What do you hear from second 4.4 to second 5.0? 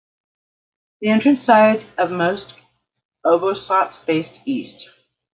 east.